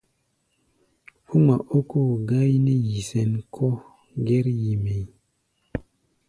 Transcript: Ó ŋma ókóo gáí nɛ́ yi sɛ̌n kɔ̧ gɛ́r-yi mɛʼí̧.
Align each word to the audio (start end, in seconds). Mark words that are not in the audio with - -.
Ó 1.31 1.33
ŋma 1.41 1.55
ókóo 1.77 2.11
gáí 2.29 2.53
nɛ́ 2.65 2.77
yi 2.87 2.97
sɛ̌n 3.09 3.31
kɔ̧ 3.53 3.71
gɛ́r-yi 4.25 4.73
mɛʼí̧. 4.83 5.09